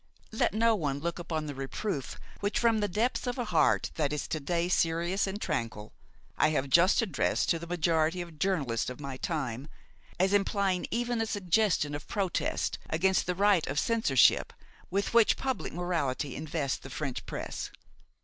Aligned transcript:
Let 0.31 0.55
no 0.55 0.73
one 0.73 0.97
look 0.97 1.19
upon 1.19 1.45
the 1.45 1.53
reproof 1.53 2.19
which, 2.39 2.57
from 2.57 2.79
the 2.79 2.87
depths 2.87 3.27
of 3.27 3.37
a 3.37 3.45
heart 3.45 3.91
that 3.97 4.11
is 4.11 4.27
to 4.29 4.39
day 4.39 4.67
serious 4.67 5.27
and 5.27 5.39
tranquil, 5.39 5.93
I 6.39 6.49
have 6.49 6.71
just 6.71 7.03
addressed 7.03 7.49
to 7.49 7.59
the 7.59 7.67
majority 7.67 8.19
of 8.19 8.39
journalists 8.39 8.89
of 8.89 8.99
my 8.99 9.17
time, 9.17 9.67
as 10.19 10.33
implying 10.33 10.87
even 10.89 11.21
a 11.21 11.27
suggestion 11.27 11.93
of 11.93 12.07
protest 12.07 12.79
against 12.89 13.27
the 13.27 13.35
right 13.35 13.67
of 13.67 13.77
censorship 13.79 14.53
with 14.89 15.13
which 15.13 15.37
public 15.37 15.71
morality 15.71 16.35
invests 16.35 16.79
the 16.79 16.89
French 16.89 17.23
press. 17.27 17.69